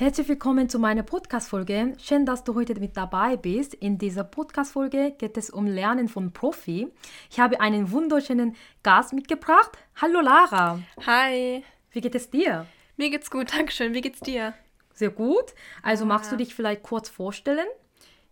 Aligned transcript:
Herzlich 0.00 0.28
willkommen 0.28 0.68
zu 0.68 0.78
meiner 0.78 1.02
Podcast-Folge. 1.02 1.94
Schön, 2.00 2.24
dass 2.24 2.44
du 2.44 2.54
heute 2.54 2.78
mit 2.78 2.96
dabei 2.96 3.36
bist. 3.36 3.74
In 3.74 3.98
dieser 3.98 4.22
Podcast-Folge 4.22 5.16
geht 5.18 5.36
es 5.36 5.50
um 5.50 5.66
Lernen 5.66 6.06
von 6.06 6.32
Profi. 6.32 6.86
Ich 7.28 7.40
habe 7.40 7.60
einen 7.60 7.90
wunderschönen 7.90 8.54
Gast 8.84 9.12
mitgebracht. 9.12 9.72
Hallo 10.00 10.20
Lara. 10.20 10.78
Hi. 11.04 11.64
Wie 11.90 12.00
geht 12.00 12.14
es 12.14 12.30
dir? 12.30 12.66
Mir 12.96 13.10
geht's 13.10 13.28
gut, 13.28 13.52
Dankeschön. 13.52 13.92
Wie 13.92 14.00
geht's 14.00 14.20
dir? 14.20 14.54
Sehr 14.94 15.10
gut. 15.10 15.52
Also 15.82 16.06
magst 16.06 16.30
du 16.30 16.36
dich 16.36 16.54
vielleicht 16.54 16.84
kurz 16.84 17.08
vorstellen? 17.08 17.66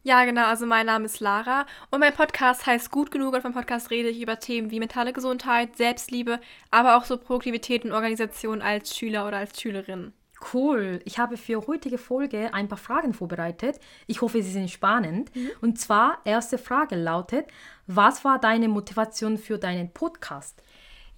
Ja, 0.04 0.24
genau. 0.24 0.46
Also 0.46 0.66
mein 0.66 0.86
Name 0.86 1.06
ist 1.06 1.18
Lara 1.18 1.66
und 1.90 1.98
mein 1.98 2.14
Podcast 2.14 2.64
heißt 2.64 2.92
Gut 2.92 3.10
genug 3.10 3.34
und 3.34 3.42
vom 3.42 3.54
Podcast 3.54 3.90
rede 3.90 4.08
ich 4.08 4.22
über 4.22 4.38
Themen 4.38 4.70
wie 4.70 4.78
mentale 4.78 5.12
Gesundheit, 5.12 5.76
Selbstliebe, 5.76 6.38
aber 6.70 6.96
auch 6.96 7.04
so 7.04 7.16
Produktivität 7.16 7.84
und 7.84 7.90
Organisation 7.90 8.62
als 8.62 8.96
Schüler 8.96 9.26
oder 9.26 9.38
als 9.38 9.60
Schülerin. 9.60 10.12
Cool. 10.52 11.00
Ich 11.04 11.18
habe 11.18 11.36
für 11.36 11.66
heutige 11.66 11.98
Folge 11.98 12.52
ein 12.52 12.68
paar 12.68 12.78
Fragen 12.78 13.14
vorbereitet. 13.14 13.80
Ich 14.06 14.20
hoffe, 14.20 14.42
sie 14.42 14.50
sind 14.50 14.70
spannend. 14.70 15.34
Mhm. 15.34 15.50
Und 15.60 15.80
zwar, 15.80 16.18
erste 16.24 16.58
Frage 16.58 16.96
lautet, 16.96 17.46
was 17.86 18.24
war 18.24 18.38
deine 18.38 18.68
Motivation 18.68 19.38
für 19.38 19.58
deinen 19.58 19.92
Podcast? 19.92 20.62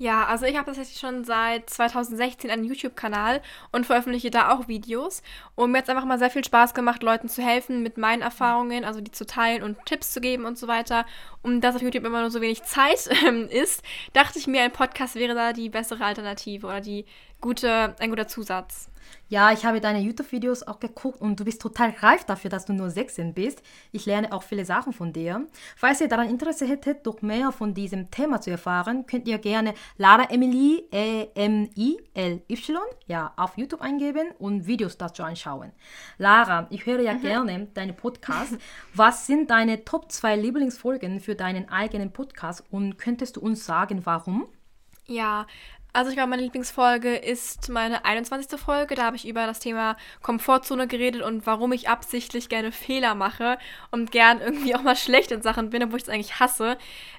Ja, 0.00 0.26
also 0.26 0.46
ich 0.46 0.54
habe 0.54 0.66
tatsächlich 0.66 1.00
schon 1.00 1.24
seit 1.24 1.68
2016 1.68 2.50
einen 2.52 2.62
YouTube-Kanal 2.62 3.42
und 3.72 3.84
veröffentliche 3.84 4.30
da 4.30 4.52
auch 4.52 4.68
Videos. 4.68 5.22
Und 5.56 5.72
mir 5.72 5.78
hat 5.78 5.84
es 5.86 5.90
einfach 5.90 6.04
mal 6.04 6.20
sehr 6.20 6.30
viel 6.30 6.44
Spaß 6.44 6.72
gemacht, 6.72 7.02
Leuten 7.02 7.28
zu 7.28 7.42
helfen 7.42 7.82
mit 7.82 7.98
meinen 7.98 8.22
Erfahrungen, 8.22 8.84
also 8.84 9.00
die 9.00 9.10
zu 9.10 9.26
teilen 9.26 9.64
und 9.64 9.84
Tipps 9.86 10.12
zu 10.12 10.20
geben 10.20 10.44
und 10.44 10.56
so 10.56 10.68
weiter. 10.68 11.04
Und 11.42 11.62
dass 11.62 11.74
auf 11.74 11.82
YouTube 11.82 12.04
immer 12.04 12.20
nur 12.20 12.30
so 12.30 12.40
wenig 12.40 12.62
Zeit 12.62 13.08
ähm, 13.26 13.48
ist, 13.48 13.82
dachte 14.12 14.38
ich 14.38 14.46
mir, 14.46 14.62
ein 14.62 14.70
Podcast 14.72 15.16
wäre 15.16 15.34
da 15.34 15.52
die 15.52 15.68
bessere 15.68 16.04
Alternative 16.04 16.68
oder 16.68 16.80
die 16.80 17.04
gute, 17.40 17.94
ein 17.98 18.10
guter 18.10 18.28
Zusatz. 18.28 18.90
Ja, 19.30 19.52
ich 19.52 19.64
habe 19.64 19.80
deine 19.80 20.00
YouTube-Videos 20.00 20.62
auch 20.62 20.80
geguckt 20.80 21.20
und 21.20 21.38
du 21.38 21.44
bist 21.44 21.60
total 21.60 21.90
reif 22.00 22.24
dafür, 22.24 22.50
dass 22.50 22.64
du 22.64 22.72
nur 22.72 22.90
16 22.90 23.34
bist. 23.34 23.62
Ich 23.92 24.06
lerne 24.06 24.32
auch 24.32 24.42
viele 24.42 24.64
Sachen 24.64 24.92
von 24.92 25.12
dir. 25.12 25.46
Falls 25.76 26.00
ihr 26.00 26.08
daran 26.08 26.30
Interesse 26.30 26.66
hättet, 26.66 27.06
doch 27.06 27.20
mehr 27.20 27.52
von 27.52 27.74
diesem 27.74 28.10
Thema 28.10 28.40
zu 28.40 28.50
erfahren, 28.50 29.06
könnt 29.06 29.28
ihr 29.28 29.38
gerne 29.38 29.74
Lara 29.98 30.30
Emily, 30.30 30.88
E-M-I-L-Y, 30.90 32.78
ja, 33.06 33.32
auf 33.36 33.58
YouTube 33.58 33.82
eingeben 33.82 34.28
und 34.38 34.66
Videos 34.66 34.96
dazu 34.96 35.22
anschauen. 35.22 35.72
Lara, 36.16 36.66
ich 36.70 36.86
höre 36.86 37.00
ja 37.00 37.14
mhm. 37.14 37.20
gerne 37.20 37.68
deine 37.74 37.92
Podcasts. 37.92 38.56
Was 38.94 39.26
sind 39.26 39.50
deine 39.50 39.84
Top 39.84 40.10
2 40.10 40.36
Lieblingsfolgen 40.36 41.20
für 41.20 41.34
deinen 41.34 41.68
eigenen 41.68 42.12
Podcast 42.12 42.64
und 42.70 42.96
könntest 42.96 43.36
du 43.36 43.40
uns 43.40 43.66
sagen, 43.66 44.06
warum? 44.06 44.48
Ja, 45.10 45.46
also 45.92 46.10
ich 46.10 46.16
glaube, 46.16 46.30
meine 46.30 46.42
Lieblingsfolge 46.42 47.16
ist 47.16 47.70
meine 47.70 48.04
21. 48.04 48.60
Folge. 48.60 48.94
Da 48.94 49.04
habe 49.04 49.16
ich 49.16 49.26
über 49.26 49.46
das 49.46 49.58
Thema 49.58 49.96
Komfortzone 50.22 50.86
geredet 50.86 51.22
und 51.22 51.46
warum 51.46 51.72
ich 51.72 51.88
absichtlich 51.88 52.48
gerne 52.48 52.72
Fehler 52.72 53.14
mache 53.14 53.58
und 53.90 54.12
gern 54.12 54.40
irgendwie 54.40 54.74
auch 54.74 54.82
mal 54.82 54.96
schlecht 54.96 55.32
in 55.32 55.42
Sachen 55.42 55.70
bin, 55.70 55.82
obwohl 55.82 55.96
ich 55.96 56.04
es 56.04 56.08
eigentlich 56.08 56.40
hasse. 56.40 56.76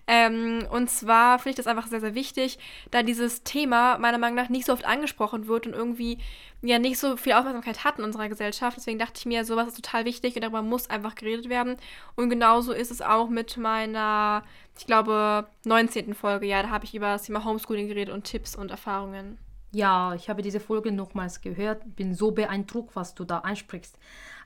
Ähm, 0.08 0.68
und 0.72 0.90
zwar 0.90 1.40
finde 1.40 1.52
ich 1.52 1.56
das 1.56 1.68
einfach 1.68 1.88
sehr, 1.88 2.00
sehr 2.00 2.16
wichtig, 2.16 2.60
da 2.92 3.04
dieses 3.04 3.44
Thema 3.44 3.98
meiner 3.98 4.18
Meinung 4.18 4.36
nach 4.36 4.50
nicht 4.50 4.66
so 4.66 4.74
oft 4.74 4.86
angesprochen 4.86 5.48
wird 5.48 5.68
und 5.68 5.74
irgendwie 5.74 6.20
ja 6.62 6.78
nicht 6.78 7.00
so 7.00 7.16
viel 7.16 7.34
Aufmerksamkeit 7.34 7.84
hat 7.84 8.00
in 8.00 8.04
unserer 8.04 8.30
Gesellschaft. 8.30 8.78
Deswegen 8.78 9.00
dachte 9.00 9.14
ich 9.18 9.26
mir, 9.26 9.46
sowas 9.46 9.68
ist 9.68 9.76
total 9.76 10.06
wichtig 10.06 10.36
und 10.36 10.42
darüber 10.42 10.62
muss 10.62 10.90
einfach 10.90 11.16
geredet 11.16 11.50
werden. 11.50 11.78
Und 12.16 12.30
genauso 12.30 12.74
ist 12.74 12.92
es 12.92 13.02
auch 13.02 13.30
mit 13.30 13.58
meiner 13.58 14.44
ich 14.80 14.86
glaube, 14.86 15.46
19. 15.66 16.14
Folge, 16.14 16.48
ja, 16.48 16.64
da 16.64 16.70
habe 16.70 16.86
ich 16.86 16.96
über 16.96 17.08
das 17.08 17.24
Thema 17.24 17.44
Homeschooling 17.44 17.90
geredet 17.90 18.14
und 18.14 18.24
Tipps 18.24 18.56
und 18.56 18.72
Erfahrungen. 18.72 19.38
Ja, 19.72 20.16
ich 20.16 20.30
habe 20.30 20.42
diese 20.42 20.62
Folge 20.62 20.94
nochmals 20.94 21.42
gehört, 21.42 21.98
bin 21.98 22.16
so 22.16 22.32
beeindruckt, 22.32 22.96
was 22.96 23.14
du 23.14 23.26
da 23.26 23.40
ansprichst. 23.40 24.00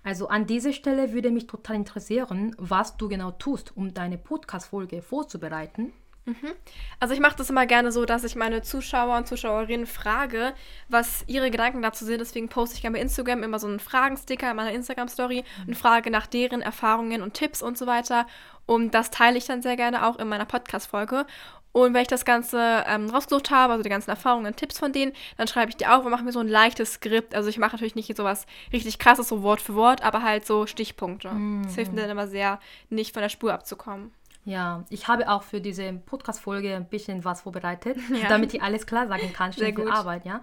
Also 0.03 0.27
an 0.27 0.47
dieser 0.47 0.73
Stelle 0.73 1.13
würde 1.13 1.29
mich 1.29 1.45
total 1.45 1.75
interessieren, 1.75 2.55
was 2.57 2.97
du 2.97 3.07
genau 3.07 3.31
tust, 3.31 3.77
um 3.77 3.93
deine 3.93 4.17
Podcast-Folge 4.17 5.03
vorzubereiten. 5.03 5.93
Mhm. 6.25 6.53
Also 6.99 7.13
ich 7.13 7.19
mache 7.19 7.35
das 7.35 7.49
immer 7.49 7.65
gerne 7.65 7.91
so, 7.91 8.05
dass 8.05 8.23
ich 8.23 8.35
meine 8.35 8.61
Zuschauer 8.61 9.17
und 9.17 9.27
Zuschauerinnen 9.27 9.87
frage, 9.87 10.53
was 10.87 11.23
ihre 11.27 11.51
Gedanken 11.51 11.81
dazu 11.81 12.05
sind. 12.05 12.19
Deswegen 12.19 12.47
poste 12.47 12.75
ich 12.75 12.81
gerne 12.81 12.97
bei 12.97 13.01
Instagram 13.01 13.43
immer 13.43 13.59
so 13.59 13.67
einen 13.67 13.79
Fragensticker 13.79 14.49
in 14.49 14.55
meiner 14.55 14.71
Instagram-Story 14.71 15.43
mhm. 15.43 15.67
und 15.67 15.75
frage 15.75 16.11
nach 16.11 16.27
deren 16.27 16.61
Erfahrungen 16.61 17.21
und 17.21 17.33
Tipps 17.33 17.61
und 17.61 17.77
so 17.77 17.87
weiter. 17.87 18.25
Und 18.65 18.93
das 18.93 19.11
teile 19.11 19.37
ich 19.37 19.45
dann 19.45 19.61
sehr 19.61 19.75
gerne 19.75 20.05
auch 20.05 20.17
in 20.17 20.29
meiner 20.29 20.45
Podcast-Folge. 20.45 21.25
Und 21.73 21.95
wenn 21.95 22.03
ich 22.03 22.07
das 22.07 22.23
Ganze 22.23 22.83
ähm, 22.87 23.09
rausgesucht 23.09 23.49
habe, 23.49 23.73
also 23.73 23.83
die 23.83 23.89
ganzen 23.89 24.11
Erfahrungen 24.11 24.45
und 24.45 24.57
Tipps 24.57 24.77
von 24.77 24.93
denen, 24.93 25.11
dann 25.37 25.47
schreibe 25.47 25.71
ich 25.71 25.75
die 25.75 25.87
auf 25.87 26.05
und 26.05 26.11
mache 26.11 26.23
mir 26.23 26.31
so 26.31 26.39
ein 26.39 26.47
leichtes 26.47 26.93
Skript. 26.93 27.33
Also 27.33 27.49
ich 27.49 27.57
mache 27.57 27.71
natürlich 27.71 27.95
nicht 27.95 28.15
sowas 28.15 28.45
richtig 28.71 28.99
krasses, 28.99 29.27
so 29.27 29.41
Wort 29.41 29.59
für 29.59 29.73
Wort, 29.73 30.03
aber 30.03 30.21
halt 30.21 30.45
so 30.45 30.67
Stichpunkte. 30.67 31.31
Mhm. 31.31 31.63
Das 31.63 31.73
hilft 31.73 31.91
mir 31.91 32.01
dann 32.01 32.11
immer 32.11 32.27
sehr, 32.27 32.59
nicht 32.89 33.13
von 33.13 33.23
der 33.23 33.29
Spur 33.29 33.53
abzukommen. 33.53 34.11
Ja, 34.45 34.83
ich 34.89 35.07
habe 35.07 35.29
auch 35.29 35.43
für 35.43 35.61
diese 35.61 35.93
Podcast-Folge 35.93 36.75
ein 36.75 36.87
bisschen 36.87 37.23
was 37.23 37.41
vorbereitet, 37.41 37.97
ja. 38.21 38.27
damit 38.27 38.53
ich 38.53 38.61
alles 38.61 38.85
klar 38.85 39.07
sagen 39.07 39.31
kann, 39.33 39.53
schnell 39.53 39.73
für 39.73 39.91
Arbeit, 39.91 40.25
ja. 40.25 40.41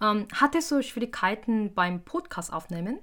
Ähm, 0.00 0.28
hattest 0.34 0.70
du 0.70 0.82
Schwierigkeiten 0.82 1.74
beim 1.74 2.02
Podcast 2.02 2.52
aufnehmen? 2.52 3.00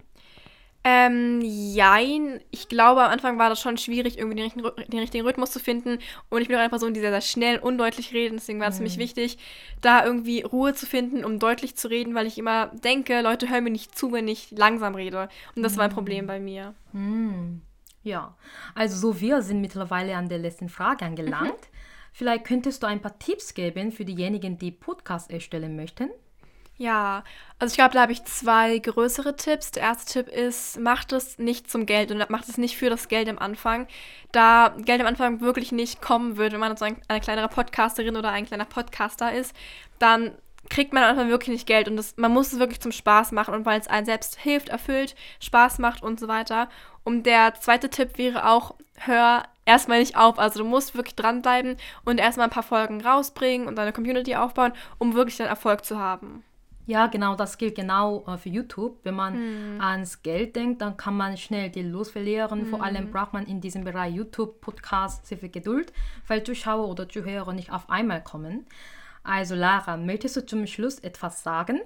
Ähm, 0.89 1.41
jein. 1.41 2.39
Ich 2.49 2.69
glaube, 2.69 3.03
am 3.03 3.11
Anfang 3.11 3.37
war 3.37 3.49
das 3.49 3.59
schon 3.59 3.77
schwierig, 3.77 4.17
irgendwie 4.17 4.37
den 4.37 4.45
richtigen, 4.45 4.87
den 4.87 4.99
richtigen 4.99 5.25
Rhythmus 5.25 5.51
zu 5.51 5.59
finden. 5.59 5.99
Und 6.29 6.41
ich 6.41 6.47
bin 6.47 6.55
auch 6.55 6.61
eine 6.61 6.69
Person, 6.69 6.93
die 6.93 7.01
sehr, 7.01 7.11
sehr 7.11 7.19
schnell 7.19 7.57
und 7.57 7.73
undeutlich 7.73 8.13
redet. 8.13 8.39
Deswegen 8.39 8.61
war 8.61 8.69
es 8.69 8.75
mhm. 8.75 8.77
für 8.77 8.83
mich 8.83 8.97
wichtig, 8.97 9.37
da 9.81 10.05
irgendwie 10.05 10.43
Ruhe 10.43 10.73
zu 10.73 10.85
finden, 10.85 11.25
um 11.25 11.39
deutlich 11.39 11.75
zu 11.75 11.89
reden, 11.89 12.15
weil 12.15 12.25
ich 12.25 12.37
immer 12.37 12.67
denke, 12.67 13.19
Leute 13.19 13.49
hören 13.49 13.65
mir 13.65 13.71
nicht 13.71 13.97
zu, 13.97 14.13
wenn 14.13 14.29
ich 14.29 14.51
langsam 14.51 14.95
rede. 14.95 15.27
Und 15.55 15.63
das 15.63 15.73
mhm. 15.73 15.77
war 15.77 15.85
ein 15.85 15.93
Problem 15.93 16.25
bei 16.25 16.39
mir. 16.39 16.73
Mhm. 16.93 17.63
Ja, 18.07 18.37
also 18.73 18.95
so 18.95 19.19
wir 19.19 19.41
sind 19.41 19.59
mittlerweile 19.59 20.15
an 20.15 20.29
der 20.29 20.37
letzten 20.37 20.69
Frage 20.69 21.03
angelangt. 21.03 21.51
Mhm. 21.51 21.77
Vielleicht 22.13 22.45
könntest 22.45 22.81
du 22.81 22.87
ein 22.87 23.01
paar 23.01 23.19
Tipps 23.19 23.53
geben 23.53 23.91
für 23.91 24.05
diejenigen, 24.05 24.57
die 24.57 24.71
Podcast 24.71 25.29
erstellen 25.29 25.75
möchten. 25.75 26.09
Ja, 26.77 27.25
also 27.59 27.73
ich 27.73 27.77
glaube, 27.77 27.95
da 27.95 28.03
habe 28.03 28.13
ich 28.13 28.23
zwei 28.23 28.79
größere 28.79 29.35
Tipps. 29.35 29.71
Der 29.71 29.83
erste 29.83 30.13
Tipp 30.13 30.33
ist, 30.33 30.79
macht 30.79 31.11
es 31.11 31.37
nicht 31.37 31.69
zum 31.69 31.85
Geld 31.85 32.09
und 32.11 32.29
macht 32.29 32.47
es 32.47 32.57
nicht 32.57 32.77
für 32.77 32.89
das 32.89 33.09
Geld 33.09 33.27
am 33.27 33.39
Anfang. 33.39 33.87
Da 34.31 34.73
Geld 34.77 35.01
am 35.01 35.07
Anfang 35.07 35.41
wirklich 35.41 35.73
nicht 35.73 36.01
kommen 36.01 36.37
wird, 36.37 36.53
wenn 36.53 36.61
man 36.61 36.77
so 36.77 36.85
ein, 36.85 37.01
eine 37.09 37.19
kleinere 37.19 37.49
Podcasterin 37.49 38.15
oder 38.15 38.29
ein 38.29 38.45
kleiner 38.45 38.65
Podcaster 38.65 39.33
ist, 39.33 39.53
dann 39.99 40.31
kriegt 40.69 40.93
man 40.93 41.03
Anfang 41.03 41.29
wirklich 41.29 41.49
nicht 41.49 41.67
Geld 41.67 41.87
und 41.87 41.97
das, 41.97 42.15
man 42.17 42.33
muss 42.33 42.53
es 42.53 42.59
wirklich 42.59 42.79
zum 42.79 42.91
Spaß 42.91 43.31
machen 43.31 43.53
und 43.53 43.65
weil 43.65 43.79
es 43.79 43.87
einen 43.87 44.05
selbst 44.05 44.37
hilft, 44.39 44.69
erfüllt, 44.69 45.15
Spaß 45.39 45.79
macht 45.79 46.03
und 46.03 46.19
so 46.19 46.27
weiter. 46.27 46.69
Und 47.03 47.25
der 47.25 47.53
zweite 47.55 47.89
Tipp 47.89 48.17
wäre 48.17 48.49
auch, 48.49 48.75
hör 48.95 49.43
erstmal 49.65 49.99
nicht 49.99 50.17
auf. 50.17 50.39
Also 50.39 50.59
du 50.59 50.65
musst 50.65 50.95
wirklich 50.95 51.15
dranbleiben 51.15 51.77
und 52.05 52.19
erstmal 52.19 52.47
ein 52.47 52.51
paar 52.51 52.63
Folgen 52.63 53.01
rausbringen 53.01 53.67
und 53.67 53.75
deine 53.75 53.93
Community 53.93 54.35
aufbauen, 54.35 54.73
um 54.97 55.13
wirklich 55.13 55.37
dann 55.37 55.47
Erfolg 55.47 55.85
zu 55.85 55.99
haben. 55.99 56.43
Ja, 56.87 57.07
genau, 57.07 57.35
das 57.35 57.57
gilt 57.57 57.75
genau 57.75 58.23
äh, 58.27 58.37
für 58.37 58.47
YouTube. 58.47 58.99
Wenn 59.03 59.15
man 59.15 59.33
hm. 59.33 59.81
ans 59.81 60.23
Geld 60.23 60.55
denkt, 60.55 60.81
dann 60.81 60.95
kann 60.95 61.17
man 61.17 61.35
schnell 61.35 61.69
die 61.69 61.83
Lust 61.83 62.13
verlieren. 62.13 62.61
Hm. 62.61 62.67
Vor 62.67 62.81
allem 62.81 63.11
braucht 63.11 63.33
man 63.33 63.45
in 63.45 63.59
diesem 63.59 63.83
Bereich 63.83 64.15
YouTube-Podcast 64.15 65.27
sehr 65.27 65.37
viel 65.37 65.49
Geduld, 65.49 65.91
weil 66.27 66.43
Zuschauer 66.43 66.87
oder 66.87 67.09
Zuhörer 67.09 67.51
nicht 67.51 67.73
auf 67.73 67.89
einmal 67.89 68.23
kommen. 68.23 68.65
Also 69.27 69.55
Lara, 69.55 69.97
möchtest 69.97 70.37
du 70.37 70.45
zum 70.45 70.65
Schluss 70.67 70.99
etwas 70.99 71.43
sagen? 71.43 71.81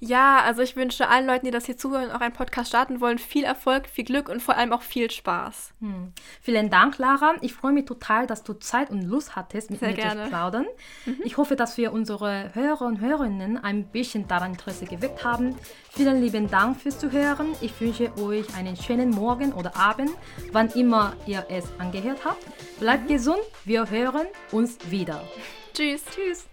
Ja, 0.00 0.40
also 0.42 0.62
ich 0.62 0.74
wünsche 0.74 1.08
allen 1.08 1.26
Leuten, 1.26 1.44
die 1.44 1.50
das 1.50 1.66
hier 1.66 1.76
zuhören 1.76 2.06
und 2.06 2.12
auch 2.12 2.20
einen 2.20 2.32
Podcast 2.32 2.68
starten 2.68 3.00
wollen, 3.00 3.18
viel 3.18 3.44
Erfolg, 3.44 3.88
viel 3.88 4.04
Glück 4.04 4.28
und 4.28 4.40
vor 4.40 4.56
allem 4.56 4.72
auch 4.72 4.80
viel 4.80 5.10
Spaß. 5.10 5.74
Hm. 5.80 6.12
Vielen 6.40 6.70
Dank, 6.70 6.96
Lara. 6.98 7.34
Ich 7.42 7.52
freue 7.52 7.72
mich 7.72 7.84
total, 7.84 8.26
dass 8.26 8.42
du 8.42 8.54
Zeit 8.54 8.90
und 8.90 9.02
Lust 9.02 9.36
hattest, 9.36 9.70
mit 9.70 9.80
Sehr 9.80 9.90
mir 9.90 9.96
gerne. 9.96 10.22
zu 10.24 10.28
plaudern. 10.30 10.66
Mhm. 11.04 11.20
Ich 11.24 11.36
hoffe, 11.36 11.56
dass 11.56 11.76
wir 11.76 11.92
unsere 11.92 12.54
Hörer 12.54 12.86
und 12.86 13.00
Hörerinnen 13.00 13.62
ein 13.62 13.88
bisschen 13.88 14.26
daran 14.26 14.52
Interesse 14.52 14.86
geweckt 14.86 15.24
haben. 15.24 15.56
Vielen 15.90 16.22
lieben 16.22 16.48
Dank 16.48 16.80
fürs 16.80 16.98
Zuhören. 16.98 17.48
Ich 17.60 17.78
wünsche 17.80 18.16
euch 18.18 18.46
einen 18.56 18.76
schönen 18.76 19.10
Morgen 19.10 19.52
oder 19.52 19.76
Abend, 19.76 20.12
wann 20.52 20.68
immer 20.70 21.14
ihr 21.26 21.44
es 21.50 21.66
angehört 21.78 22.24
habt. 22.24 22.44
Bleibt 22.78 23.08
gesund, 23.08 23.42
wir 23.64 23.90
hören 23.90 24.26
uns 24.52 24.78
wieder. 24.90 25.22
Tschüss. 25.74 26.02
Tschüss. 26.14 26.46